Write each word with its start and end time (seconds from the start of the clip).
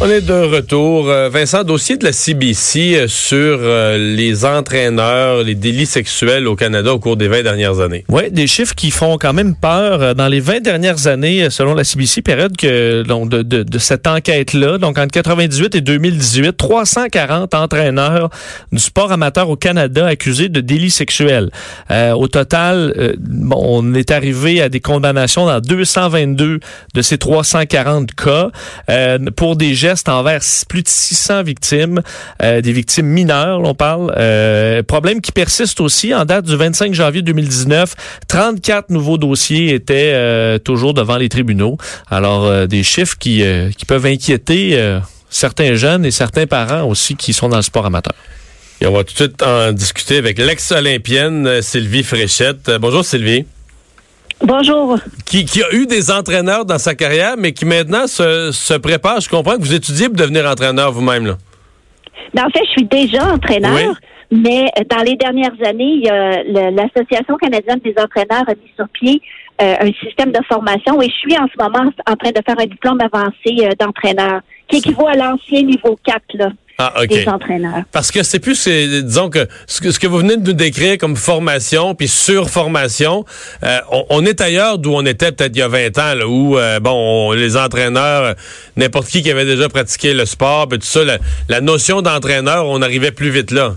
On 0.00 0.08
est 0.08 0.20
de 0.20 0.32
retour. 0.32 1.08
Euh, 1.08 1.28
Vincent, 1.28 1.64
dossier 1.64 1.96
de 1.96 2.04
la 2.04 2.12
CBC 2.12 2.94
euh, 2.94 3.08
sur 3.08 3.58
euh, 3.60 3.98
les 3.98 4.44
entraîneurs, 4.44 5.42
les 5.42 5.56
délits 5.56 5.86
sexuels 5.86 6.46
au 6.46 6.54
Canada 6.54 6.94
au 6.94 7.00
cours 7.00 7.16
des 7.16 7.26
20 7.26 7.42
dernières 7.42 7.80
années. 7.80 8.04
Oui, 8.08 8.30
des 8.30 8.46
chiffres 8.46 8.76
qui 8.76 8.92
font 8.92 9.18
quand 9.18 9.32
même 9.32 9.56
peur. 9.56 10.14
Dans 10.14 10.28
les 10.28 10.38
20 10.38 10.60
dernières 10.60 11.08
années, 11.08 11.50
selon 11.50 11.74
la 11.74 11.82
CBC, 11.82 12.22
période 12.22 12.56
que, 12.56 13.02
donc, 13.02 13.28
de, 13.28 13.42
de, 13.42 13.64
de 13.64 13.78
cette 13.78 14.06
enquête-là, 14.06 14.78
donc 14.78 14.98
entre 14.98 15.10
98 15.10 15.74
et 15.74 15.80
2018, 15.80 16.56
340 16.56 17.54
entraîneurs 17.54 18.30
du 18.70 18.78
sport 18.78 19.10
amateur 19.10 19.50
au 19.50 19.56
Canada 19.56 20.06
accusés 20.06 20.48
de 20.48 20.60
délits 20.60 20.92
sexuels. 20.92 21.50
Euh, 21.90 22.12
au 22.12 22.28
total, 22.28 23.16
bon, 23.18 23.82
on 23.82 23.94
est 23.94 24.12
arrivé 24.12 24.62
à 24.62 24.68
des 24.68 24.80
condamnations 24.80 25.46
dans 25.46 25.58
222 25.58 26.60
de 26.94 27.02
ces 27.02 27.18
340 27.18 28.14
cas 28.14 28.50
euh, 28.90 29.18
pour 29.34 29.56
des 29.56 29.74
envers 30.08 30.42
plus 30.68 30.82
de 30.82 30.88
600 30.88 31.42
victimes, 31.42 32.02
euh, 32.42 32.60
des 32.60 32.72
victimes 32.72 33.06
mineures, 33.06 33.60
on 33.62 33.74
parle. 33.74 34.12
Euh, 34.16 34.82
problème 34.82 35.20
qui 35.20 35.32
persiste 35.32 35.80
aussi 35.80 36.14
en 36.14 36.24
date 36.24 36.44
du 36.44 36.56
25 36.56 36.94
janvier 36.94 37.22
2019. 37.22 37.94
34 38.28 38.90
nouveaux 38.90 39.18
dossiers 39.18 39.74
étaient 39.74 40.12
euh, 40.14 40.58
toujours 40.58 40.94
devant 40.94 41.16
les 41.16 41.28
tribunaux. 41.28 41.78
Alors, 42.10 42.66
des 42.66 42.82
chiffres 42.82 43.16
qui, 43.18 43.42
qui 43.76 43.84
peuvent 43.84 44.06
inquiéter 44.06 44.98
certains 45.30 45.74
jeunes 45.74 46.04
et 46.04 46.10
certains 46.10 46.46
parents 46.46 46.84
aussi 46.84 47.16
qui 47.16 47.32
sont 47.32 47.48
dans 47.48 47.56
le 47.56 47.62
sport 47.62 47.86
amateur. 47.86 48.14
Et 48.80 48.86
on 48.86 48.92
va 48.92 49.04
tout 49.04 49.12
de 49.12 49.18
suite 49.18 49.42
en 49.42 49.72
discuter 49.72 50.18
avec 50.18 50.38
l'ex-olympienne 50.38 51.62
Sylvie 51.62 52.02
Fréchette. 52.02 52.70
bonjour 52.80 53.04
Sylvie. 53.04 53.44
Bonjour. 54.42 54.98
Qui, 55.26 55.44
qui, 55.44 55.62
a 55.62 55.72
eu 55.72 55.86
des 55.86 56.10
entraîneurs 56.10 56.64
dans 56.64 56.78
sa 56.78 56.94
carrière, 56.94 57.34
mais 57.36 57.52
qui 57.52 57.64
maintenant 57.64 58.06
se, 58.06 58.50
se 58.52 58.74
prépare. 58.74 59.20
Je 59.20 59.28
comprends 59.28 59.56
que 59.56 59.62
vous 59.62 59.74
étudiez 59.74 60.06
pour 60.06 60.16
devenir 60.16 60.46
entraîneur 60.46 60.92
vous-même. 60.92 61.26
Là. 61.26 61.36
Ben, 62.34 62.44
en 62.46 62.50
fait, 62.50 62.64
je 62.66 62.70
suis 62.70 62.84
déjà 62.84 63.32
entraîneur. 63.32 63.72
Oui. 63.74 63.94
Mais 64.30 64.70
dans 64.90 65.02
les 65.02 65.16
dernières 65.16 65.56
années, 65.64 66.02
l'Association 66.46 67.36
canadienne 67.36 67.80
des 67.82 67.94
entraîneurs 67.98 68.44
a 68.46 68.54
mis 68.54 68.70
sur 68.76 68.88
pied 68.90 69.22
euh, 69.60 69.74
un 69.80 69.92
système 70.04 70.30
de 70.30 70.38
formation 70.48 71.02
et 71.02 71.06
je 71.06 71.14
suis 71.14 71.36
en 71.36 71.46
ce 71.48 71.60
moment 71.60 71.90
en 72.06 72.14
train 72.14 72.30
de 72.30 72.40
faire 72.46 72.60
un 72.60 72.66
diplôme 72.66 73.00
avancé 73.00 73.56
euh, 73.62 73.70
d'entraîneur 73.80 74.40
qui 74.68 74.76
équivaut 74.76 75.08
à 75.08 75.14
l'ancien 75.14 75.62
niveau 75.62 75.98
4 76.04 76.22
là. 76.34 76.50
Ah, 76.80 76.92
okay. 77.02 77.24
des 77.24 77.28
entraîneurs. 77.28 77.82
Parce 77.90 78.12
que 78.12 78.22
c'est 78.22 78.38
plus, 78.38 78.68
disons 78.68 79.30
que 79.30 79.48
ce, 79.66 79.80
que 79.80 79.90
ce, 79.90 79.98
que 79.98 80.06
vous 80.06 80.18
venez 80.18 80.36
de 80.36 80.46
nous 80.46 80.52
décrire 80.52 80.96
comme 80.96 81.16
formation 81.16 81.96
puis 81.96 82.06
surformation, 82.06 83.24
euh, 83.64 83.78
on, 83.90 84.06
on, 84.10 84.24
est 84.24 84.40
ailleurs 84.40 84.78
d'où 84.78 84.92
on 84.94 85.04
était 85.04 85.32
peut-être 85.32 85.56
il 85.56 85.58
y 85.58 85.62
a 85.62 85.66
20 85.66 85.98
ans, 85.98 86.14
là, 86.14 86.28
où 86.28 86.56
euh, 86.56 86.78
bon, 86.78 86.92
on, 86.92 87.32
les 87.32 87.56
entraîneurs, 87.56 88.36
n'importe 88.76 89.08
qui 89.08 89.24
qui 89.24 89.30
avait 89.32 89.44
déjà 89.44 89.68
pratiqué 89.68 90.14
le 90.14 90.24
sport, 90.24 90.68
puis 90.68 90.78
tout 90.78 90.86
ça, 90.86 91.04
la, 91.04 91.18
la 91.48 91.60
notion 91.60 92.00
d'entraîneur, 92.00 92.64
on 92.68 92.80
arrivait 92.80 93.10
plus 93.10 93.30
vite 93.30 93.50
là. 93.50 93.72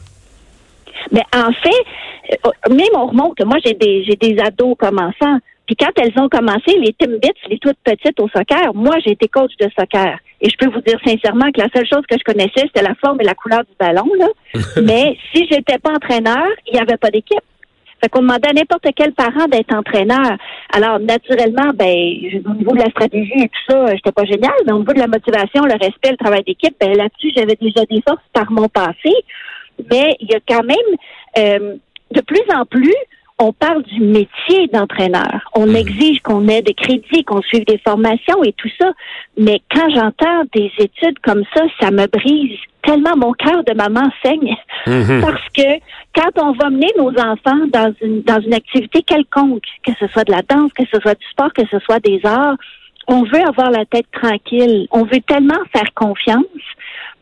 Mais 1.11 1.23
en 1.35 1.51
fait, 1.51 2.69
même 2.69 2.87
on 2.95 3.07
remonte. 3.07 3.43
Moi, 3.43 3.57
j'ai 3.65 3.73
des 3.73 4.03
j'ai 4.05 4.15
des 4.15 4.39
ados 4.39 4.75
comme 4.77 4.99
enfants. 4.99 5.39
Puis 5.65 5.75
quand 5.75 5.91
elles 5.97 6.13
ont 6.21 6.29
commencé, 6.29 6.77
les 6.79 6.93
Timbits, 6.93 7.29
les 7.49 7.57
toutes 7.57 7.77
petites 7.83 8.19
au 8.19 8.27
soccer, 8.29 8.73
moi, 8.75 8.97
j'ai 9.03 9.13
été 9.13 9.27
coach 9.27 9.51
de 9.59 9.69
soccer. 9.77 10.17
Et 10.41 10.49
je 10.49 10.57
peux 10.57 10.71
vous 10.71 10.81
dire 10.81 10.99
sincèrement 11.05 11.51
que 11.51 11.61
la 11.61 11.69
seule 11.73 11.87
chose 11.87 12.03
que 12.09 12.17
je 12.17 12.23
connaissais, 12.23 12.65
c'était 12.65 12.81
la 12.81 12.95
forme 12.95 13.21
et 13.21 13.23
la 13.23 13.35
couleur 13.35 13.61
du 13.61 13.73
ballon. 13.79 14.09
Là. 14.17 14.27
Mais 14.81 15.15
si 15.33 15.47
j'étais 15.49 15.77
pas 15.77 15.91
entraîneur, 15.91 16.47
il 16.67 16.73
n'y 16.73 16.79
avait 16.79 16.97
pas 16.97 17.11
d'équipe. 17.11 17.39
Fait 18.01 18.09
qu'on 18.09 18.21
demandait 18.21 18.49
à 18.49 18.53
n'importe 18.53 18.87
quel 18.95 19.13
parent 19.13 19.45
d'être 19.47 19.75
entraîneur. 19.75 20.35
Alors, 20.73 20.99
naturellement, 20.99 21.69
ben, 21.75 21.95
au 22.45 22.53
niveau 22.55 22.71
de 22.71 22.79
la 22.79 22.89
stratégie 22.89 23.43
et 23.43 23.49
tout 23.49 23.61
ça, 23.69 23.95
j'étais 23.95 24.11
pas 24.11 24.25
génial, 24.25 24.53
mais 24.65 24.71
au 24.71 24.79
niveau 24.79 24.93
de 24.93 24.99
la 24.99 25.07
motivation, 25.07 25.63
le 25.65 25.73
respect, 25.73 26.09
le 26.09 26.17
travail 26.17 26.43
d'équipe, 26.43 26.75
ben, 26.79 26.97
là-dessus, 26.97 27.31
j'avais 27.35 27.55
déjà 27.61 27.85
des 27.85 28.01
forces 28.01 28.23
par 28.33 28.51
mon 28.51 28.67
passé. 28.67 29.13
Mais 29.91 30.15
il 30.19 30.31
y 30.31 30.35
a 30.35 30.39
quand 30.47 30.63
même, 30.63 30.77
euh, 31.37 31.75
de 32.09 32.21
plus 32.21 32.41
en 32.55 32.65
plus, 32.65 32.95
on 33.41 33.53
parle 33.53 33.81
du 33.83 33.99
métier 34.01 34.67
d'entraîneur. 34.71 35.49
On 35.55 35.73
exige 35.73 36.21
qu'on 36.21 36.47
ait 36.47 36.61
des 36.61 36.75
crédits, 36.75 37.23
qu'on 37.25 37.41
suive 37.41 37.65
des 37.65 37.79
formations 37.79 38.43
et 38.43 38.53
tout 38.53 38.69
ça. 38.79 38.91
Mais 39.35 39.61
quand 39.73 39.89
j'entends 39.89 40.43
des 40.53 40.71
études 40.77 41.17
comme 41.23 41.43
ça, 41.55 41.63
ça 41.79 41.89
me 41.89 42.05
brise 42.05 42.59
tellement 42.83 43.17
mon 43.17 43.33
cœur 43.33 43.63
de 43.63 43.73
maman 43.73 44.11
saigne. 44.23 44.55
Mhm. 44.85 45.21
Parce 45.21 45.49
que 45.55 45.79
quand 46.15 46.29
on 46.39 46.51
va 46.51 46.69
mener 46.69 46.91
nos 46.99 47.09
enfants 47.09 47.65
dans 47.73 47.91
une, 48.03 48.21
dans 48.21 48.39
une 48.41 48.53
activité 48.53 49.01
quelconque, 49.01 49.63
que 49.83 49.91
ce 49.99 50.05
soit 50.07 50.23
de 50.23 50.31
la 50.31 50.43
danse, 50.43 50.71
que 50.73 50.83
ce 50.93 50.99
soit 51.01 51.15
du 51.15 51.25
sport, 51.31 51.51
que 51.53 51.65
ce 51.71 51.79
soit 51.79 51.99
des 51.99 52.21
arts, 52.23 52.57
on 53.07 53.23
veut 53.23 53.41
avoir 53.47 53.71
la 53.71 53.85
tête 53.85 54.05
tranquille. 54.11 54.87
On 54.91 55.03
veut 55.03 55.21
tellement 55.25 55.63
faire 55.75 55.91
confiance. 55.95 56.45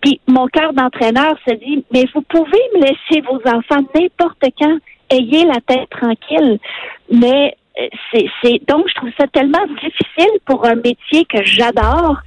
Puis 0.02 0.20
mon 0.28 0.48
cœur 0.48 0.74
d'entraîneur 0.74 1.36
se 1.48 1.54
dit, 1.56 1.86
mais 1.94 2.04
vous 2.14 2.22
pouvez 2.24 2.62
me 2.76 2.82
laisser 2.82 3.22
vos 3.22 3.40
enfants 3.50 3.86
n'importe 3.96 4.44
quand 4.60 4.78
ayez 5.10 5.46
la 5.46 5.60
tête 5.66 5.90
tranquille. 5.90 6.60
Mais 7.12 7.56
c'est 8.12 8.62
donc 8.68 8.88
je 8.90 8.96
trouve 8.96 9.10
ça 9.18 9.28
tellement 9.28 9.66
difficile 9.82 10.40
pour 10.46 10.66
un 10.66 10.76
métier 10.76 11.26
que 11.26 11.44
j'adore, 11.44 12.18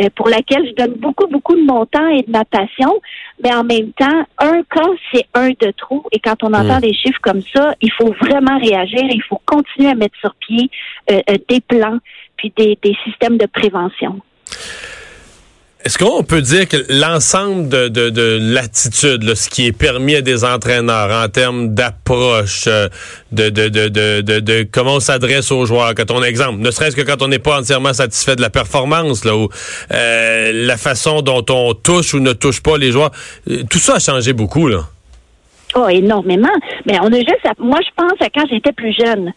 euh, 0.00 0.08
pour 0.14 0.28
laquelle 0.28 0.66
je 0.68 0.74
donne 0.74 0.94
beaucoup 0.94 1.26
beaucoup 1.26 1.56
de 1.56 1.62
mon 1.62 1.84
temps 1.86 2.08
et 2.08 2.22
de 2.22 2.30
ma 2.30 2.44
passion, 2.44 3.00
mais 3.42 3.52
en 3.52 3.64
même 3.64 3.92
temps 3.92 4.24
un 4.38 4.62
cas 4.62 4.88
c'est 5.12 5.24
un 5.34 5.48
de 5.48 5.72
trop 5.76 6.04
et 6.12 6.20
quand 6.20 6.42
on 6.42 6.52
entend 6.52 6.78
Mm. 6.78 6.80
des 6.80 6.94
chiffres 6.94 7.20
comme 7.22 7.42
ça, 7.54 7.74
il 7.80 7.90
faut 7.92 8.12
vraiment 8.20 8.58
réagir, 8.58 9.02
il 9.02 9.22
faut 9.28 9.40
continuer 9.44 9.90
à 9.90 9.94
mettre 9.94 10.18
sur 10.20 10.34
pied 10.36 10.70
euh, 11.10 11.20
euh, 11.28 11.38
des 11.48 11.60
plans 11.60 11.98
puis 12.36 12.52
des, 12.56 12.78
des 12.82 12.96
systèmes 13.04 13.36
de 13.36 13.46
prévention. 13.46 14.20
Est-ce 15.82 15.96
qu'on 15.96 16.22
peut 16.22 16.42
dire 16.42 16.68
que 16.68 16.76
l'ensemble 16.90 17.70
de, 17.70 17.88
de, 17.88 18.10
de 18.10 18.38
l'attitude, 18.38 19.34
ce 19.34 19.48
qui 19.48 19.66
est 19.66 19.72
permis 19.72 20.14
à 20.16 20.20
des 20.20 20.44
entraîneurs 20.44 21.24
en 21.24 21.26
termes 21.30 21.74
d'approche, 21.74 22.64
euh, 22.66 22.88
de, 23.32 23.48
de, 23.48 23.68
de, 23.68 23.88
de, 23.88 24.20
de, 24.20 24.40
de 24.40 24.68
comment 24.70 24.96
on 24.96 25.00
s'adresse 25.00 25.50
aux 25.50 25.64
joueurs, 25.64 25.94
quand 25.94 26.10
on 26.10 26.22
exemple, 26.22 26.58
ne 26.60 26.70
serait-ce 26.70 26.94
que 26.94 27.00
quand 27.00 27.22
on 27.22 27.28
n'est 27.28 27.38
pas 27.38 27.58
entièrement 27.58 27.94
satisfait 27.94 28.36
de 28.36 28.42
la 28.42 28.50
performance, 28.50 29.24
là, 29.24 29.34
ou 29.34 29.48
euh, 29.92 30.52
la 30.66 30.76
façon 30.76 31.22
dont 31.22 31.44
on 31.48 31.72
touche 31.72 32.12
ou 32.12 32.20
ne 32.20 32.34
touche 32.34 32.60
pas 32.62 32.76
les 32.76 32.92
joueurs, 32.92 33.10
euh, 33.48 33.62
tout 33.70 33.78
ça 33.78 33.94
a 33.94 33.98
changé 34.00 34.34
beaucoup, 34.34 34.68
là. 34.68 34.80
Oh, 35.74 35.88
énormément. 35.88 36.48
Mais 36.84 36.98
on 37.00 37.06
a 37.10 37.16
juste, 37.18 37.46
à- 37.46 37.54
moi, 37.58 37.78
je 37.82 37.90
pense 37.96 38.20
à 38.20 38.28
quand 38.28 38.44
j'étais 38.50 38.72
plus 38.72 38.92
jeune. 38.92 39.32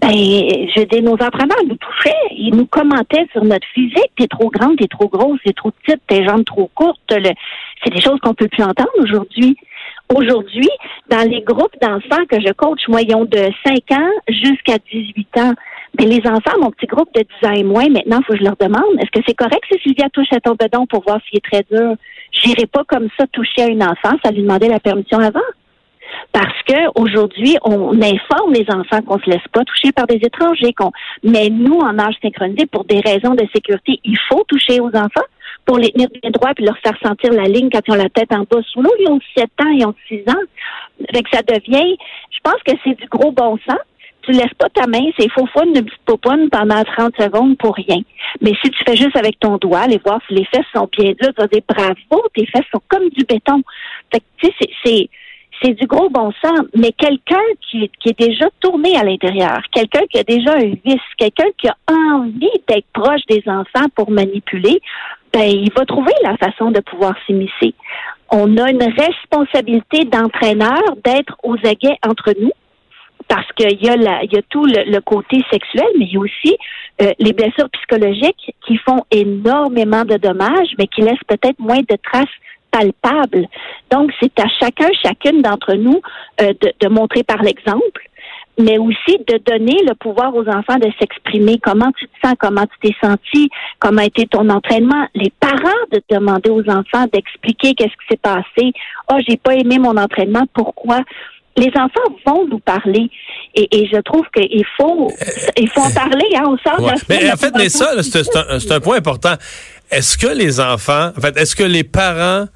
Ben, 0.00 0.10
je 0.12 0.84
dis, 0.84 1.02
nos 1.02 1.14
entraîneurs 1.14 1.64
nous 1.66 1.76
touchaient, 1.76 2.14
ils 2.30 2.54
nous 2.54 2.66
commentaient 2.66 3.26
sur 3.32 3.42
notre 3.44 3.66
physique. 3.74 4.12
T'es 4.16 4.28
trop 4.28 4.48
grande, 4.50 4.76
t'es 4.78 4.86
trop 4.86 5.08
grosse, 5.08 5.40
t'es 5.44 5.52
trop 5.52 5.70
petite, 5.72 6.00
tes 6.06 6.24
jambes 6.24 6.44
trop 6.44 6.70
courtes. 6.74 7.00
Le- 7.10 7.30
C'est 7.84 7.92
des 7.92 8.00
choses 8.00 8.20
qu'on 8.20 8.34
peut 8.34 8.48
plus 8.48 8.62
entendre 8.62 8.90
aujourd'hui. 9.00 9.56
Aujourd'hui, 10.14 10.68
dans 11.10 11.28
les 11.28 11.42
groupes 11.42 11.74
d'enfants 11.82 12.24
que 12.30 12.40
je 12.40 12.52
coach, 12.52 12.80
moi, 12.88 13.02
ils 13.02 13.14
ont 13.14 13.24
de 13.24 13.48
5 13.66 13.98
ans 13.98 14.10
jusqu'à 14.28 14.78
18 14.90 15.36
ans. 15.38 15.52
Mais 15.98 16.06
les 16.06 16.20
enfants, 16.26 16.58
mon 16.60 16.70
petit 16.70 16.86
groupe 16.86 17.08
de 17.14 17.22
10 17.42 17.48
ans 17.48 17.52
et 17.52 17.64
moins, 17.64 17.88
maintenant, 17.88 18.18
il 18.20 18.24
faut 18.24 18.32
que 18.34 18.38
je 18.38 18.44
leur 18.44 18.56
demande, 18.56 19.00
est-ce 19.00 19.10
que 19.10 19.24
c'est 19.26 19.34
correct 19.34 19.62
si 19.70 19.78
Sylvia 19.80 20.08
touche 20.12 20.32
à 20.32 20.40
ton 20.40 20.52
bedon 20.54 20.86
pour 20.86 21.02
voir 21.02 21.18
s'il 21.28 21.38
est 21.38 21.44
très 21.44 21.64
dur? 21.70 21.94
J'irai 22.32 22.66
pas 22.66 22.84
comme 22.84 23.08
ça 23.18 23.26
toucher 23.32 23.62
à 23.62 23.66
une 23.68 23.82
enfant, 23.82 24.16
ça 24.24 24.30
lui 24.30 24.42
demander 24.42 24.68
la 24.68 24.80
permission 24.80 25.18
avant. 25.18 25.40
Parce 26.32 26.62
que 26.66 27.00
aujourd'hui, 27.00 27.56
on 27.64 28.00
informe 28.00 28.52
les 28.52 28.66
enfants 28.68 29.02
qu'on 29.02 29.18
se 29.18 29.30
laisse 29.30 29.48
pas 29.52 29.64
toucher 29.64 29.92
par 29.92 30.06
des 30.06 30.16
étrangers. 30.22 30.72
Qu'on, 30.74 30.92
mais 31.22 31.48
nous, 31.48 31.78
en 31.78 31.98
âge 31.98 32.14
synchronisé, 32.22 32.66
pour 32.66 32.84
des 32.84 33.00
raisons 33.00 33.34
de 33.34 33.46
sécurité, 33.54 33.98
il 34.04 34.18
faut 34.28 34.44
toucher 34.46 34.80
aux 34.80 34.94
enfants 34.94 35.26
pour 35.64 35.78
les 35.78 35.90
tenir 35.92 36.08
bien 36.22 36.30
droits 36.30 36.54
puis 36.54 36.64
leur 36.64 36.78
faire 36.78 36.96
sentir 37.02 37.32
la 37.32 37.44
ligne 37.44 37.68
quand 37.70 37.80
ils 37.86 37.92
ont 37.92 37.96
la 37.96 38.08
tête 38.08 38.32
en 38.32 38.44
bas 38.50 38.62
sous 38.72 38.80
l'eau. 38.80 38.92
Ils 39.00 39.08
ont 39.08 39.20
7 39.36 39.44
ans, 39.60 39.70
ils 39.70 39.86
ont 39.86 39.94
6 40.08 40.20
ans. 40.28 41.06
Fait 41.12 41.22
que 41.22 41.30
ça 41.30 41.42
devient, 41.42 41.96
je 42.30 42.38
pense 42.42 42.60
que 42.66 42.72
c'est 42.84 42.98
du 42.98 43.06
gros 43.06 43.32
bon 43.32 43.58
sens. 43.68 43.78
Tu 44.22 44.32
laisses 44.32 44.54
pas 44.58 44.68
ta 44.68 44.86
main, 44.86 45.10
c'est 45.18 45.30
faux 45.30 45.46
fun 45.46 45.64
une 45.64 45.84
petite 45.84 46.04
poponne 46.04 46.50
pendant 46.50 46.82
30 46.84 47.14
secondes 47.18 47.56
pour 47.56 47.74
rien. 47.74 48.00
Mais 48.42 48.52
si 48.62 48.70
tu 48.70 48.84
fais 48.86 48.96
juste 48.96 49.16
avec 49.16 49.38
ton 49.40 49.56
doigt, 49.56 49.80
aller 49.80 50.00
voir 50.04 50.20
si 50.26 50.34
les 50.34 50.44
fesses 50.46 50.66
sont 50.74 50.88
bien 50.98 51.12
dures, 51.12 51.32
tu 51.34 51.40
vas 51.40 51.46
dire 51.46 51.62
bravo, 51.66 52.28
tes 52.34 52.46
fesses 52.46 52.66
sont 52.72 52.82
comme 52.88 53.08
du 53.10 53.24
béton. 53.24 53.62
Fait 54.12 54.20
que, 54.20 54.24
tu 54.38 54.46
sais, 54.48 54.70
c'est, 54.84 55.08
c'est, 55.62 55.74
du 55.74 55.86
gros 55.86 56.08
bon 56.08 56.32
sens, 56.42 56.60
mais 56.74 56.92
quelqu'un 56.92 57.36
qui, 57.68 57.90
est 58.06 58.18
déjà 58.18 58.46
tourné 58.60 58.96
à 58.96 59.04
l'intérieur, 59.04 59.60
quelqu'un 59.72 60.02
qui 60.10 60.18
a 60.18 60.22
déjà 60.22 60.52
un 60.52 60.72
vice, 60.84 61.00
quelqu'un 61.16 61.48
qui 61.56 61.68
a 61.68 61.76
envie 61.90 62.48
d'être 62.68 62.86
proche 62.92 63.22
des 63.28 63.42
enfants 63.46 63.88
pour 63.94 64.10
manipuler, 64.10 64.80
ben, 65.32 65.42
il 65.42 65.70
va 65.76 65.84
trouver 65.84 66.12
la 66.22 66.36
façon 66.36 66.70
de 66.70 66.80
pouvoir 66.80 67.14
s'immiscer. 67.26 67.74
On 68.30 68.56
a 68.56 68.70
une 68.70 68.82
responsabilité 68.82 70.04
d'entraîneur 70.04 70.82
d'être 71.04 71.36
aux 71.42 71.56
aguets 71.64 71.98
entre 72.06 72.34
nous 72.40 72.52
parce 73.28 73.46
qu'il 73.52 73.84
y 73.84 73.88
a 73.88 73.96
la, 73.96 74.24
y 74.24 74.36
a 74.36 74.42
tout 74.48 74.64
le, 74.64 74.90
le 74.90 75.00
côté 75.00 75.42
sexuel, 75.50 75.86
mais 75.98 76.06
il 76.06 76.12
y 76.12 76.16
a 76.16 76.20
aussi 76.20 76.56
euh, 77.02 77.12
les 77.18 77.32
blessures 77.32 77.68
psychologiques 77.70 78.54
qui 78.66 78.76
font 78.78 79.04
énormément 79.10 80.04
de 80.04 80.16
dommages, 80.16 80.74
mais 80.78 80.86
qui 80.86 81.02
laissent 81.02 81.24
peut-être 81.26 81.58
moins 81.58 81.80
de 81.80 81.96
traces 82.02 82.26
palpable. 82.70 83.46
Donc, 83.90 84.10
c'est 84.20 84.38
à 84.40 84.46
chacun, 84.60 84.88
chacune 85.02 85.42
d'entre 85.42 85.74
nous 85.74 86.00
euh, 86.40 86.52
de, 86.60 86.72
de 86.80 86.88
montrer 86.88 87.22
par 87.22 87.42
l'exemple 87.42 88.02
mais 88.60 88.76
aussi 88.76 89.18
de 89.28 89.38
donner 89.46 89.76
le 89.86 89.94
pouvoir 89.94 90.34
aux 90.34 90.48
enfants 90.48 90.78
de 90.78 90.90
s'exprimer. 90.98 91.60
Comment 91.62 91.92
tu 91.96 92.06
te 92.08 92.26
sens, 92.26 92.34
comment 92.40 92.64
tu 92.64 92.88
t'es 92.88 92.96
senti, 93.00 93.48
comment 93.78 94.02
a 94.02 94.06
été 94.06 94.26
ton 94.26 94.48
entraînement? 94.48 95.06
Les 95.14 95.32
parents 95.38 95.78
de 95.92 96.02
demander 96.10 96.50
aux 96.50 96.68
enfants 96.68 97.06
d'expliquer 97.12 97.74
qu'est-ce 97.74 97.90
qui 97.92 98.06
s'est 98.10 98.16
passé. 98.20 98.72
Oh, 99.12 99.16
j'ai 99.28 99.36
pas 99.36 99.54
aimé 99.54 99.78
mon 99.78 99.96
entraînement, 99.96 100.42
pourquoi? 100.52 101.02
Les 101.56 101.70
enfants 101.76 102.16
vont 102.26 102.48
nous 102.48 102.58
parler 102.58 103.08
et, 103.54 103.68
et 103.78 103.86
je 103.86 104.00
trouve 104.00 104.26
qu'il 104.34 104.64
faut 104.76 105.08
il 105.56 105.68
faut 105.68 105.80
en 105.82 105.92
parler 105.92 106.26
hein, 106.34 106.46
au 106.48 106.58
sort 106.58 106.80
Ouais. 106.80 106.94
de 106.94 106.96
la 106.96 106.96
Mais 107.08 107.32
en 107.32 107.36
fait, 107.36 107.52
mais 107.56 107.68
ça, 107.68 107.92
un, 107.96 108.02
c'est 108.58 108.72
un 108.72 108.80
point 108.80 108.96
important. 108.96 109.34
Est-ce 109.92 110.18
que 110.18 110.26
les 110.36 110.58
enfants, 110.60 111.12
en 111.16 111.20
fait, 111.20 111.36
est-ce 111.36 111.54
que 111.54 111.62
les 111.62 111.84
parents 111.84 112.46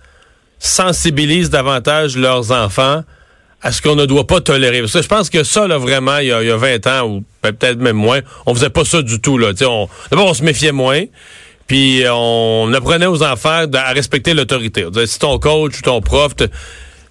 sensibilisent 0.62 1.50
davantage 1.50 2.16
leurs 2.16 2.52
enfants 2.52 3.02
à 3.60 3.72
ce 3.72 3.82
qu'on 3.82 3.96
ne 3.96 4.06
doit 4.06 4.26
pas 4.26 4.40
tolérer? 4.40 4.80
Parce 4.80 4.92
que 4.92 5.02
je 5.02 5.08
pense 5.08 5.28
que 5.28 5.44
ça, 5.44 5.66
là, 5.66 5.76
vraiment, 5.76 6.18
il 6.18 6.28
y 6.28 6.32
a, 6.32 6.42
il 6.42 6.48
y 6.48 6.50
a 6.50 6.56
20 6.56 6.86
ans, 6.86 7.08
ou 7.08 7.24
peut-être 7.42 7.78
même 7.78 7.96
moins, 7.96 8.20
on 8.46 8.54
faisait 8.54 8.70
pas 8.70 8.84
ça 8.84 9.02
du 9.02 9.20
tout, 9.20 9.38
là. 9.38 9.50
On, 9.62 9.88
d'abord, 10.10 10.28
on 10.28 10.34
se 10.34 10.44
méfiait 10.44 10.72
moins. 10.72 11.04
Puis 11.66 12.02
on 12.10 12.72
apprenait 12.74 13.06
aux 13.06 13.22
enfants 13.22 13.64
à 13.72 13.92
respecter 13.92 14.34
l'autorité. 14.34 14.86
Si 15.06 15.18
ton 15.18 15.38
coach 15.38 15.78
ou 15.78 15.82
ton 15.82 16.00
prof... 16.00 16.32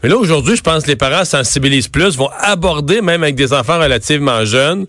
Mais 0.04 0.10
là, 0.10 0.18
aujourd'hui, 0.18 0.56
je 0.56 0.64
pense 0.64 0.84
que 0.84 0.88
les 0.88 0.96
parents 0.96 1.26
sensibilisent 1.26 1.88
plus, 1.88 2.18
vont 2.18 2.30
aborder, 2.40 3.02
même 3.02 3.22
avec 3.22 3.36
des 3.36 3.54
enfants 3.54 3.80
relativement 3.80 4.46
jeunes, 4.46 4.88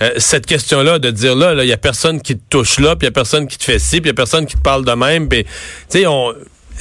euh, 0.00 0.12
cette 0.18 0.46
question-là 0.46 1.00
de 1.00 1.10
dire, 1.10 1.34
là, 1.34 1.52
là, 1.52 1.64
il 1.64 1.68
y 1.68 1.72
a 1.72 1.76
personne 1.76 2.20
qui 2.22 2.36
te 2.36 2.42
touche 2.48 2.78
là, 2.78 2.94
puis 2.94 3.06
il 3.06 3.08
y 3.08 3.08
a 3.08 3.12
personne 3.12 3.48
qui 3.48 3.58
te 3.58 3.64
fait 3.64 3.80
ci, 3.80 4.00
puis 4.00 4.06
il 4.06 4.06
y 4.06 4.10
a 4.10 4.14
personne 4.14 4.46
qui 4.46 4.54
te 4.54 4.60
parle 4.60 4.84
de 4.84 4.92
même. 4.92 5.28
Puis, 5.28 5.44
tu 5.44 5.50
sais, 5.88 6.06
on... 6.06 6.32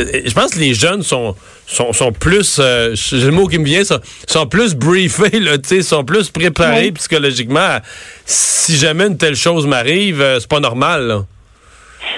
euh, 0.02 0.22
Je 0.26 0.34
pense 0.34 0.52
que 0.52 0.60
les 0.60 0.74
jeunes 0.74 1.04
sont 1.04 1.36
sont, 1.68 1.94
sont 1.94 2.12
plus, 2.12 2.58
euh, 2.60 2.94
j'ai 2.96 3.20
le 3.26 3.32
mot 3.32 3.48
qui 3.48 3.58
me 3.58 3.64
vient, 3.66 3.84
sont, 3.86 4.02
sont 4.28 4.46
plus 4.46 4.76
briefés, 4.76 5.40
là, 5.40 5.58
tu 5.58 5.70
sais, 5.70 5.82
sont 5.82 6.04
plus 6.04 6.30
préparés 6.30 6.86
Oui. 6.88 6.92
psychologiquement. 6.92 7.60
à- 7.62 7.82
si 8.26 8.78
jamais 8.78 9.08
une 9.08 9.18
telle 9.18 9.36
chose 9.38 9.66
m'arrive, 9.68 10.22
euh, 10.22 10.40
c'est 10.40 10.50
pas 10.50 10.60
normal. 10.60 11.08
Là. 11.08 11.26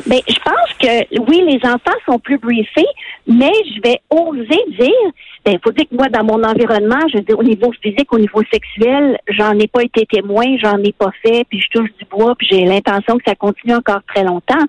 Ben, 0.05 0.19
je 0.27 0.35
pense 0.43 0.73
que 0.79 1.21
oui, 1.29 1.43
les 1.47 1.59
enfants 1.69 1.97
sont 2.05 2.19
plus 2.19 2.37
briefés, 2.37 2.87
mais 3.25 3.51
je 3.73 3.81
vais 3.81 4.01
oser 4.09 4.59
dire, 4.77 5.11
ben, 5.45 5.57
faut 5.63 5.71
dire 5.71 5.85
que 5.89 5.95
moi, 5.95 6.09
dans 6.09 6.25
mon 6.25 6.43
environnement, 6.43 6.99
je 7.11 7.17
veux 7.17 7.23
dire, 7.23 7.39
au 7.39 7.43
niveau 7.43 7.71
physique, 7.81 8.11
au 8.11 8.19
niveau 8.19 8.41
sexuel, 8.51 9.17
j'en 9.29 9.57
ai 9.59 9.67
pas 9.67 9.83
été 9.83 10.05
témoin, 10.05 10.43
j'en 10.61 10.77
ai 10.83 10.91
pas 10.91 11.11
fait, 11.25 11.45
puis 11.49 11.61
je 11.61 11.67
touche 11.69 11.89
du 11.97 12.05
bois, 12.11 12.35
puis 12.37 12.47
j'ai 12.51 12.65
l'intention 12.65 13.17
que 13.17 13.23
ça 13.25 13.35
continue 13.35 13.75
encore 13.75 14.01
très 14.13 14.23
longtemps. 14.23 14.65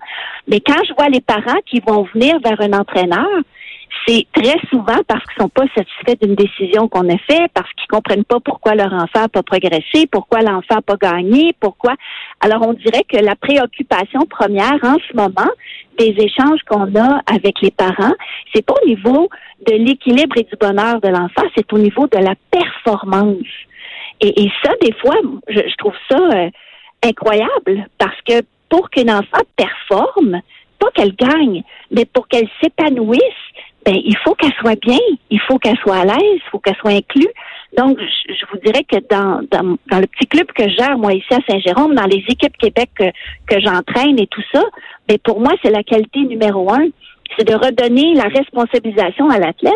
Mais 0.47 0.61
quand 0.61 0.81
je 0.87 0.93
vois 0.93 1.09
les 1.09 1.21
parents 1.21 1.59
qui 1.65 1.81
vont 1.85 2.07
venir 2.13 2.39
vers 2.39 2.61
un 2.61 2.71
entraîneur, 2.71 3.27
c'est 4.07 4.25
très 4.33 4.59
souvent 4.69 4.99
parce 5.07 5.23
qu'ils 5.25 5.41
sont 5.41 5.49
pas 5.49 5.65
satisfaits 5.75 6.15
d'une 6.21 6.35
décision 6.35 6.87
qu'on 6.87 7.09
a 7.09 7.17
faite, 7.17 7.51
parce 7.53 7.71
qu'ils 7.73 7.87
comprennent 7.87 8.23
pas 8.23 8.39
pourquoi 8.39 8.75
leur 8.75 8.93
enfant 8.93 9.21
n'a 9.21 9.29
pas 9.29 9.43
progressé, 9.43 10.07
pourquoi 10.11 10.41
l'enfant 10.41 10.75
n'a 10.75 10.81
pas 10.81 10.97
gagné, 10.97 11.55
pourquoi. 11.59 11.93
Alors, 12.39 12.67
on 12.67 12.73
dirait 12.73 13.03
que 13.07 13.17
la 13.17 13.35
préoccupation 13.35 14.21
première 14.29 14.79
en 14.83 14.97
ce 15.09 15.15
moment 15.15 15.49
des 15.97 16.13
échanges 16.17 16.61
qu'on 16.69 16.95
a 16.95 17.21
avec 17.25 17.61
les 17.61 17.71
parents, 17.71 18.13
c'est 18.53 18.65
pas 18.65 18.75
au 18.83 18.87
niveau 18.87 19.29
de 19.65 19.73
l'équilibre 19.73 20.37
et 20.37 20.43
du 20.43 20.55
bonheur 20.59 20.99
de 21.01 21.07
l'enfant, 21.07 21.43
c'est 21.55 21.71
au 21.73 21.77
niveau 21.77 22.07
de 22.07 22.17
la 22.17 22.35
performance. 22.51 23.47
Et, 24.21 24.49
ça, 24.63 24.71
des 24.81 24.93
fois, 24.93 25.15
je, 25.47 25.59
je 25.59 25.75
trouve 25.77 25.95
ça 26.09 26.17
euh, 26.17 26.49
incroyable 27.03 27.87
parce 27.97 28.19
que 28.27 28.41
pour 28.69 28.89
qu'une 28.89 29.11
enfant 29.11 29.41
performe, 29.55 30.41
pas 30.79 30.91
qu'elle 30.93 31.15
gagne, 31.15 31.63
mais 31.91 32.05
pour 32.05 32.27
qu'elle 32.27 32.47
s'épanouisse, 32.61 33.21
ben, 33.85 33.95
il 34.03 34.17
faut 34.23 34.33
qu'elle 34.33 34.53
soit 34.59 34.79
bien, 34.79 34.97
il 35.29 35.39
faut 35.41 35.59
qu'elle 35.59 35.77
soit 35.77 35.97
à 35.97 36.05
l'aise, 36.05 36.17
il 36.17 36.49
faut 36.51 36.57
qu'elle 36.57 36.75
soit 36.77 36.91
inclue. 36.91 37.27
Donc, 37.77 37.99
je, 37.99 38.45
vous 38.51 38.57
dirais 38.65 38.83
que 38.83 38.97
dans, 39.09 39.45
dans, 39.51 39.77
dans 39.91 39.99
le 39.99 40.07
petit 40.07 40.25
club 40.27 40.47
que 40.53 40.67
je 40.67 40.75
gère, 40.75 40.97
moi, 40.97 41.13
ici 41.13 41.27
à 41.31 41.39
Saint-Jérôme, 41.47 41.93
dans 41.93 42.05
les 42.05 42.23
équipes 42.27 42.57
Québec 42.57 42.89
que, 42.95 43.11
que 43.47 43.61
j'entraîne 43.61 44.19
et 44.19 44.27
tout 44.27 44.41
ça, 44.51 44.63
ben, 45.07 45.17
pour 45.23 45.39
moi, 45.39 45.53
c'est 45.63 45.69
la 45.69 45.83
qualité 45.83 46.21
numéro 46.21 46.71
un. 46.73 46.87
C'est 47.37 47.47
de 47.47 47.53
redonner 47.53 48.15
la 48.15 48.23
responsabilisation 48.23 49.29
à 49.29 49.37
l'athlète. 49.37 49.73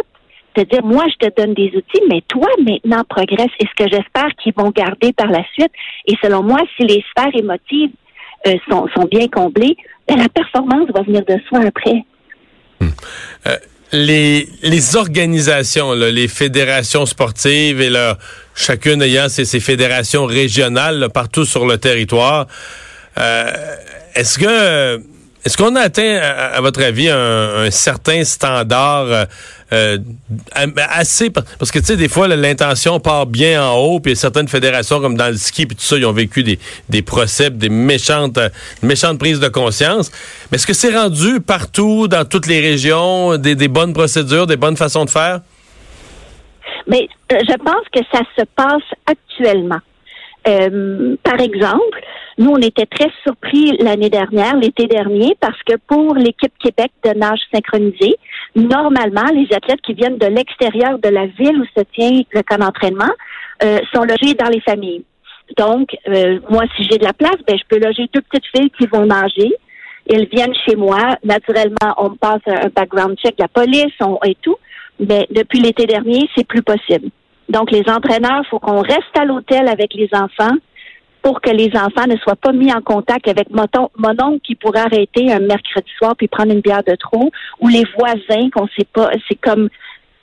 De 0.56 0.64
dire, 0.64 0.84
moi, 0.84 1.06
je 1.08 1.28
te 1.28 1.40
donne 1.40 1.54
des 1.54 1.72
outils, 1.76 2.02
mais 2.10 2.22
toi, 2.28 2.48
maintenant, 2.66 3.04
progresse. 3.08 3.52
Et 3.60 3.66
ce 3.68 3.84
que 3.84 3.90
j'espère 3.92 4.30
qu'ils 4.42 4.54
vont 4.58 4.72
garder 4.72 5.14
par 5.14 5.28
la 5.28 5.44
suite, 5.54 5.72
et 6.08 6.16
selon 6.24 6.42
moi, 6.42 6.60
si 6.76 6.86
les 6.86 7.04
sphères 7.12 7.36
émotives 7.36 7.92
euh, 8.48 8.56
sont, 8.70 8.88
sont 8.96 9.06
bien 9.06 9.28
comblées, 9.28 9.78
ben, 10.08 10.18
la 10.18 10.30
performance 10.30 10.90
va 10.96 11.04
venir 11.04 11.24
de 11.26 11.38
soi 11.48 11.60
après. 11.68 12.04
Les, 13.92 14.50
les 14.62 14.96
organisations, 14.96 15.94
là, 15.94 16.12
les 16.12 16.28
fédérations 16.28 17.06
sportives 17.06 17.82
et 17.82 17.90
là, 17.90 18.18
chacune 18.56 19.02
ayant 19.02 19.30
ses, 19.30 19.60
fédérations 19.60 20.26
régionales 20.26 21.00
là, 21.00 21.10
partout 21.10 21.46
sur 21.46 21.66
le 21.66 21.78
territoire, 21.78 22.48
euh, 23.18 23.52
est-ce 24.16 24.38
que 24.38 25.02
est-ce 25.46 25.56
qu'on 25.56 25.78
a 25.78 25.82
atteint, 25.82 26.18
à, 26.18 26.60
votre 26.60 26.84
avis, 26.84 27.10
un, 27.10 27.64
un 27.64 27.72
certain 27.72 28.26
standard 28.26 29.28
euh, 29.72 29.98
assez 30.90 31.30
parce 31.30 31.72
que 31.72 31.80
tu 31.80 31.86
sais 31.86 31.98
des 31.98 32.10
fois 32.10 32.28
l'intention 32.28 33.00
part 33.00 33.26
bien 33.26 33.64
en 33.64 33.78
haut 33.78 34.00
puis 34.00 34.16
certaines 34.16 34.48
fédérations 34.48 35.00
comme 35.00 35.16
dans 35.16 35.28
le 35.28 35.38
ski 35.38 35.66
puis 35.66 35.76
tout 35.76 35.84
ça 35.84 35.98
ils 35.98 36.06
ont 36.06 36.12
vécu 36.12 36.44
des, 36.44 36.60
des 36.90 37.02
procès 37.02 37.52
des 37.52 37.70
méchantes 37.70 38.38
euh, 38.38 38.50
méchantes 38.82 39.20
prises 39.20 39.40
de 39.40 39.48
conscience 39.48 40.12
mais 40.52 40.56
est-ce 40.56 40.66
que 40.66 40.74
c'est 40.74 40.96
rendu 40.96 41.40
partout 41.40 42.08
dans 42.08 42.26
toutes 42.26 42.48
les 42.48 42.62
régions 42.62 43.38
des, 43.38 43.56
des 43.56 43.68
bonnes 43.68 43.94
procédures 43.94 44.48
des 44.48 44.58
bonnes 44.58 44.78
façons 44.78 45.06
de 45.06 45.10
faire? 45.10 45.42
Mais 46.88 47.08
euh, 47.32 47.38
je 47.48 47.56
pense 47.58 47.86
que 47.94 48.00
ça 48.12 48.22
se 48.38 48.44
passe 48.56 48.84
actuellement. 49.06 49.80
Euh, 50.48 51.16
par 51.24 51.40
exemple, 51.40 52.02
nous, 52.40 52.52
on 52.52 52.62
était 52.62 52.86
très 52.86 53.12
surpris 53.24 53.76
l'année 53.80 54.10
dernière, 54.10 54.56
l'été 54.56 54.88
dernier, 54.88 55.36
parce 55.42 55.62
que 55.64 55.76
pour 55.88 56.16
l'équipe 56.16 56.54
Québec 56.64 56.90
de 57.04 57.12
nage 57.12 57.42
synchronisé, 57.54 58.16
normalement, 58.56 59.26
les 59.34 59.54
athlètes 59.54 59.82
qui 59.82 59.94
viennent 59.94 60.18
de 60.18 60.28
l'extérieur 60.28 61.00
de 61.00 61.10
la 61.10 61.26
ville 61.26 61.60
où 61.60 61.66
se 61.78 61.84
tient 61.94 62.22
le 62.32 62.42
camp 62.44 62.60
d'entraînement 62.60 63.12
euh, 63.62 63.80
sont 63.94 64.04
logés 64.04 64.36
dans 64.36 64.48
les 64.48 64.62
familles. 64.62 65.04
Donc, 65.58 65.90
euh, 66.08 66.40
moi, 66.50 66.64
si 66.78 66.86
j'ai 66.90 66.98
de 66.98 67.04
la 67.04 67.12
place, 67.12 67.36
ben, 67.46 67.58
je 67.58 67.64
peux 67.68 67.84
loger 67.86 68.08
deux 68.14 68.22
petites 68.22 68.48
filles 68.56 68.72
qui 68.72 68.88
vont 68.88 69.06
nager. 69.06 69.54
Elles 70.10 70.30
viennent 70.32 70.56
chez 70.66 70.78
moi. 70.78 71.18
Naturellement, 71.26 71.94
on 71.98 72.12
passe 72.12 72.42
un 72.48 72.68
un 72.68 72.70
background 72.74 73.18
check 73.18 73.36
la 73.38 73.50
police 73.50 73.94
on, 74.00 74.18
et 74.26 74.38
tout. 74.42 74.56
Mais 74.98 75.28
depuis 75.30 75.60
l'été 75.60 75.86
dernier, 75.86 76.30
c'est 76.38 76.48
plus 76.48 76.64
possible. 76.64 77.10
Donc, 77.50 77.72
les 77.72 77.84
entraîneurs, 77.90 78.46
faut 78.50 78.60
qu'on 78.60 78.82
reste 78.82 79.18
à 79.20 79.26
l'hôtel 79.26 79.68
avec 79.68 79.94
les 79.94 80.08
enfants 80.14 80.56
pour 81.22 81.42
que 81.42 81.50
les 81.50 81.70
enfants 81.76 82.08
ne 82.08 82.18
soient 82.18 82.36
pas 82.36 82.52
mis 82.52 82.72
en 82.74 82.82
contact 82.82 83.28
avec 83.28 83.50
mon, 83.50 83.66
oncle 84.22 84.40
qui 84.44 84.56
pourrait 84.56 84.82
arrêter 84.82 85.32
un 85.32 85.40
mercredi 85.40 85.90
soir 85.98 86.16
puis 86.18 86.28
prendre 86.28 86.52
une 86.52 86.62
bière 86.62 86.84
de 86.88 86.96
trop, 86.96 87.32
ou 87.60 87.68
les 87.68 87.84
voisins 87.98 88.50
qu'on 88.52 88.68
sait 88.78 88.88
pas. 88.92 89.10
C'est 89.28 89.40
comme, 89.40 89.70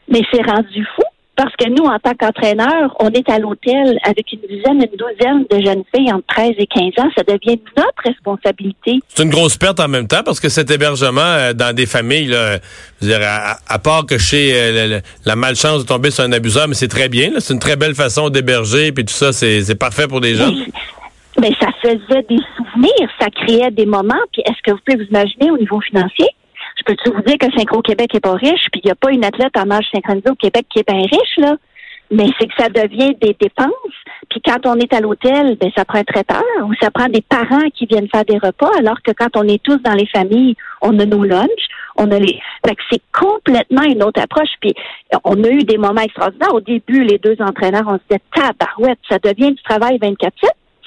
mais 0.09 0.23
c'est 0.33 0.43
rendu 0.43 0.87
fou. 0.95 1.03
Parce 1.37 1.55
que 1.57 1.69
nous, 1.69 1.85
en 1.85 1.99
tant 1.99 2.15
qu'entraîneurs, 2.19 2.97
on 2.99 3.11
est 3.11 3.29
à 3.29 3.39
l'hôtel 3.39 3.99
avec 4.05 4.33
une 4.33 4.41
dizaine, 4.49 4.83
une 4.83 4.97
douzaine 4.97 5.45
de 5.51 5.65
jeunes 5.65 5.83
filles 5.95 6.11
entre 6.13 6.27
13 6.29 6.53
et 6.57 6.67
15 6.67 7.05
ans. 7.05 7.11
Ça 7.15 7.23
devient 7.25 7.61
notre 7.77 8.03
responsabilité. 8.05 9.01
c'est 9.09 9.23
une 9.23 9.31
grosse 9.31 9.57
perte 9.59 9.79
en 9.81 9.89
même 9.89 10.09
temps 10.09 10.23
parce 10.25 10.41
que 10.41 10.49
cet 10.49 10.71
hébergement 10.71 11.21
euh, 11.21 11.53
dans 11.53 11.75
des 11.75 11.87
familles 11.87 12.29
là, 12.29 12.59
je 13.03 13.07
veux 13.07 13.13
dire, 13.13 13.27
à, 13.29 13.59
à 13.69 13.79
part 13.79 14.07
que 14.07 14.17
chez 14.19 14.53
euh, 14.55 15.01
la, 15.25 15.37
malchance 15.37 15.83
de 15.83 15.87
tomber 15.87 16.11
sur 16.11 16.25
un 16.25 16.33
abuseur 16.33 16.69
mais 16.69 16.75
c'est 16.75 16.89
très 16.89 17.09
bien 17.09 17.33
c'est 17.39 17.53
une 17.53 17.61
très 17.61 17.77
belle 17.77 17.95
façon 17.95 18.31
d'héberger 18.31 18.93
puis 18.93 19.05
tout 19.05 19.13
ça 19.13 19.33
c'est 19.33 19.79
parfait 19.79 20.09
pour 20.09 20.21
des 20.21 20.35
jeunes 20.35 20.55
Mais 21.41 21.53
ça 21.61 21.69
faisait 21.83 22.23
des 22.29 22.39
souvenirs, 22.57 23.11
ça 23.21 23.29
créait 23.31 23.71
des 23.71 23.87
moments. 23.87 24.15
Puis 24.33 24.43
est-ce 24.47 24.63
que 24.65 24.71
vous 24.73 24.79
pouvez 24.85 25.05
vous 25.05 25.09
imaginer 25.11 25.51
au 25.51 25.59
niveau 25.59 25.81
financier? 25.81 26.27
Peux-tu 26.87 27.11
vous 27.11 27.23
dire 27.23 27.37
que 27.39 27.51
Synchro-Québec 27.51 28.15
est 28.15 28.21
pas 28.21 28.35
riche, 28.35 28.69
puis 28.71 28.81
il 28.83 28.87
n'y 28.87 28.93
a 28.93 28.95
pas 28.95 29.11
une 29.11 29.25
athlète 29.25 29.57
en 29.57 29.67
nage 29.67 29.87
synchronisé 29.93 30.31
au 30.31 30.37
Québec 30.37 30.67
qui 30.71 30.79
est 30.79 30.89
bien 30.89 31.03
riche, 31.03 31.37
là? 31.39 31.57
Mais 32.13 32.29
c'est 32.39 32.47
que 32.47 32.55
ça 32.57 32.69
devient 32.69 33.17
des 33.21 33.37
dépenses. 33.41 33.73
Puis 34.31 34.41
quand 34.41 34.65
on 34.67 34.77
est 34.77 34.95
à 34.95 35.01
l'hôtel, 35.01 35.57
ben 35.61 35.71
ça 35.77 35.85
prend 35.85 35.99
un 35.99 36.05
traiteur 36.05 36.45
ou 36.65 36.73
ça 36.81 36.93
prend 36.93 37.09
des 37.09 37.23
parents 37.23 37.69
qui 37.75 37.87
viennent 37.87 38.09
faire 38.09 38.25
des 38.25 38.39
repas, 38.39 38.71
alors 38.79 39.03
que 39.03 39.11
quand 39.11 39.37
on 39.37 39.43
est 39.49 39.61
tous 39.61 39.79
dans 39.79 39.95
les 39.95 40.07
familles, 40.07 40.55
on 40.81 40.97
a 41.01 41.05
nos 41.05 41.25
lunchs, 41.25 41.49
on 41.97 42.09
a 42.13 42.19
les. 42.21 42.39
Fait 42.65 42.77
que 42.77 42.83
c'est 42.91 43.03
complètement 43.13 43.83
une 43.83 44.05
autre 44.05 44.23
approche. 44.23 44.51
Puis 44.61 44.75
on 45.25 45.43
a 45.43 45.49
eu 45.49 45.65
des 45.65 45.79
moments 45.79 46.03
extraordinaires. 46.03 46.55
Au 46.55 46.61
début, 46.61 47.03
les 47.03 47.19
deux 47.19 47.37
entraîneurs, 47.41 47.87
on 47.89 47.95
se 47.95 48.03
disait 48.09 48.23
tabarouette, 48.33 49.01
ça 49.09 49.19
devient 49.19 49.53
du 49.53 49.63
travail 49.65 49.99
24-7 49.99 50.31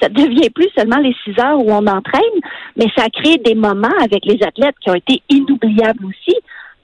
ça 0.00 0.08
devient 0.08 0.50
plus 0.50 0.68
seulement 0.76 0.98
les 0.98 1.14
six 1.24 1.38
heures 1.40 1.58
où 1.58 1.70
on 1.70 1.86
entraîne, 1.86 2.40
mais 2.76 2.86
ça 2.96 3.08
crée 3.10 3.38
des 3.38 3.54
moments 3.54 3.88
avec 4.02 4.24
les 4.24 4.42
athlètes 4.42 4.76
qui 4.80 4.90
ont 4.90 4.94
été 4.94 5.22
inoubliables 5.28 6.04
aussi. 6.04 6.36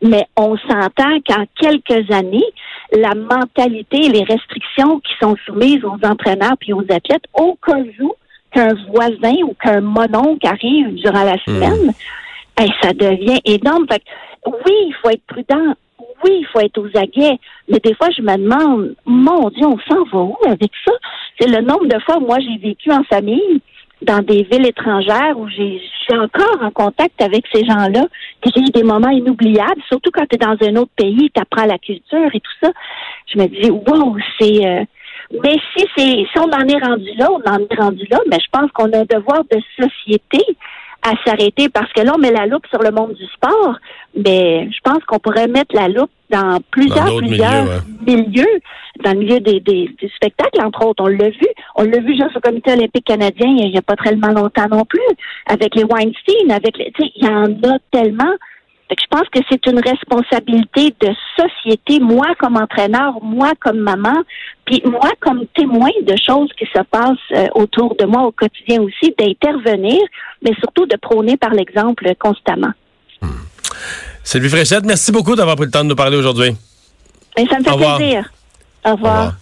Mais 0.02 0.26
on 0.36 0.56
s'entend 0.58 1.18
qu'en 1.26 1.44
quelques 1.58 2.10
années, 2.12 2.44
la 2.92 3.14
mentalité 3.14 4.06
et 4.06 4.08
les 4.10 4.24
restrictions 4.24 5.00
qui 5.00 5.12
sont 5.20 5.36
soumises 5.46 5.82
aux 5.84 6.06
entraîneurs 6.06 6.56
puis 6.60 6.72
aux 6.72 6.84
athlètes, 6.90 7.24
au 7.34 7.56
cas 7.64 7.78
où 8.00 8.12
qu'un 8.52 8.74
voisin 8.90 9.34
ou 9.44 9.54
qu'un 9.54 9.80
mononcle 9.80 10.46
arrive 10.46 10.94
durant 10.94 11.24
la 11.24 11.38
semaine, 11.44 11.92
hey, 12.58 12.70
ça 12.82 12.92
devient 12.92 13.40
énorme. 13.44 13.86
Fait 13.90 14.00
que, 14.00 14.50
oui, 14.50 14.72
il 14.88 14.94
faut 15.02 15.10
être 15.10 15.26
prudent. 15.26 15.74
Oui, 16.26 16.38
il 16.40 16.46
faut 16.46 16.60
être 16.60 16.78
aux 16.78 16.98
aguets. 16.98 17.38
Mais 17.68 17.78
des 17.78 17.94
fois, 17.94 18.08
je 18.16 18.22
me 18.22 18.36
demande, 18.36 18.94
mon 19.04 19.48
Dieu, 19.50 19.66
on 19.66 19.78
s'en 19.88 20.04
va 20.04 20.18
où 20.18 20.36
avec 20.46 20.70
ça? 20.84 20.92
C'est 21.38 21.48
le 21.48 21.62
nombre 21.62 21.86
de 21.86 21.98
fois, 22.00 22.18
moi, 22.18 22.38
j'ai 22.40 22.58
vécu 22.58 22.90
en 22.90 23.04
famille 23.04 23.60
dans 24.02 24.20
des 24.20 24.42
villes 24.42 24.66
étrangères 24.66 25.38
où 25.38 25.48
j'ai 25.48 25.80
suis 26.06 26.18
encore 26.18 26.62
en 26.62 26.70
contact 26.70 27.20
avec 27.20 27.44
ces 27.52 27.64
gens-là, 27.64 28.06
que 28.42 28.50
j'ai 28.54 28.62
eu 28.62 28.70
des 28.70 28.82
moments 28.82 29.10
inoubliables, 29.10 29.82
surtout 29.88 30.10
quand 30.12 30.26
tu 30.26 30.36
es 30.36 30.38
dans 30.38 30.56
un 30.60 30.76
autre 30.76 30.92
pays, 30.96 31.30
tu 31.34 31.40
apprends 31.40 31.66
la 31.66 31.78
culture 31.78 32.28
et 32.32 32.40
tout 32.40 32.52
ça. 32.62 32.70
Je 33.32 33.38
me 33.38 33.46
dis, 33.46 33.70
wow, 33.70 34.16
c'est... 34.38 34.66
Euh, 34.66 34.84
mais 35.42 35.56
si 35.76 35.84
c'est 35.96 36.24
si 36.24 36.38
on 36.38 36.44
en 36.44 36.68
est 36.68 36.84
rendu 36.84 37.10
là, 37.16 37.28
on 37.32 37.50
en 37.50 37.58
est 37.58 37.80
rendu 37.80 38.06
là, 38.10 38.20
mais 38.30 38.38
je 38.38 38.46
pense 38.52 38.70
qu'on 38.70 38.92
a 38.92 38.98
un 38.98 39.04
devoir 39.04 39.42
de 39.50 39.60
société 39.76 40.38
à 41.02 41.12
s'arrêter 41.24 41.68
parce 41.68 41.92
que 41.92 42.00
là, 42.02 42.12
on 42.14 42.18
met 42.18 42.32
la 42.32 42.46
loupe 42.46 42.66
sur 42.68 42.82
le 42.82 42.90
monde 42.90 43.14
du 43.14 43.24
sport, 43.26 43.76
mais 44.16 44.68
je 44.70 44.78
pense 44.82 45.02
qu'on 45.04 45.18
pourrait 45.18 45.46
mettre 45.46 45.74
la 45.74 45.88
loupe 45.88 46.10
dans 46.30 46.58
plusieurs, 46.70 47.16
plusieurs 47.18 47.82
milieux, 48.06 48.60
dans 49.04 49.12
le 49.12 49.18
milieu 49.18 49.40
des, 49.40 49.60
des, 49.60 49.94
spectacles, 50.16 50.60
entre 50.64 50.84
autres. 50.86 51.04
On 51.04 51.08
l'a 51.08 51.30
vu. 51.30 51.46
On 51.76 51.84
l'a 51.84 52.00
vu 52.00 52.16
juste 52.16 52.36
au 52.36 52.40
Comité 52.40 52.72
olympique 52.72 53.04
canadien 53.04 53.46
il 53.48 53.70
n'y 53.70 53.78
a 53.78 53.82
pas 53.82 53.96
très 53.96 54.14
longtemps 54.14 54.68
non 54.70 54.84
plus, 54.84 55.00
avec 55.46 55.74
les 55.74 55.84
Weinstein, 55.84 56.50
avec 56.50 56.76
les. 56.78 56.92
Il 56.98 57.24
y 57.24 57.28
en 57.28 57.52
a 57.70 57.78
tellement 57.92 58.34
je 58.90 59.06
pense 59.10 59.28
que 59.30 59.40
c'est 59.50 59.66
une 59.66 59.80
responsabilité 59.80 60.94
de 61.00 61.08
société, 61.36 61.98
moi 61.98 62.26
comme 62.38 62.56
entraîneur, 62.56 63.14
moi 63.22 63.52
comme 63.60 63.78
maman, 63.78 64.22
puis 64.64 64.80
moi 64.84 65.10
comme 65.20 65.46
témoin 65.56 65.90
de 66.02 66.14
choses 66.24 66.50
qui 66.58 66.66
se 66.66 66.82
passent 66.84 67.16
euh, 67.32 67.46
autour 67.54 67.96
de 67.96 68.04
moi 68.04 68.22
au 68.22 68.32
quotidien 68.32 68.80
aussi, 68.82 69.14
d'intervenir, 69.18 70.00
mais 70.42 70.52
surtout 70.60 70.86
de 70.86 70.96
prôner 70.96 71.36
par 71.36 71.50
l'exemple 71.50 72.14
constamment. 72.18 72.72
Hmm. 73.20 73.28
Sylvie 74.22 74.48
Fréchette, 74.48 74.84
merci 74.84 75.10
beaucoup 75.10 75.34
d'avoir 75.34 75.56
pris 75.56 75.66
le 75.66 75.72
temps 75.72 75.84
de 75.84 75.88
nous 75.88 75.96
parler 75.96 76.16
aujourd'hui. 76.16 76.56
Ben, 77.36 77.46
ça 77.48 77.58
me 77.58 77.64
fait 77.64 77.76
plaisir. 77.76 78.30
Au 78.86 78.92
revoir. 78.92 79.34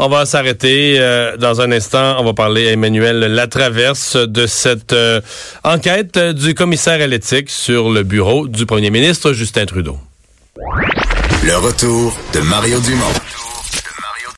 On 0.00 0.08
va 0.08 0.26
s'arrêter 0.26 0.96
euh, 0.98 1.36
dans 1.36 1.60
un 1.60 1.70
instant. 1.70 2.16
On 2.18 2.24
va 2.24 2.34
parler 2.34 2.68
à 2.68 2.72
Emmanuel 2.72 3.20
Latraverse 3.20 4.16
de 4.16 4.46
cette 4.46 4.92
euh, 4.92 5.20
enquête 5.62 6.18
du 6.18 6.54
commissaire 6.54 7.00
à 7.00 7.06
l'éthique 7.06 7.48
sur 7.48 7.90
le 7.90 8.02
bureau 8.02 8.48
du 8.48 8.66
premier 8.66 8.90
ministre 8.90 9.32
Justin 9.32 9.66
Trudeau. 9.66 9.98
Le 11.44 11.56
retour 11.56 12.16
de 12.34 12.40
Mario 12.40 12.80
Dumont. 12.80 13.37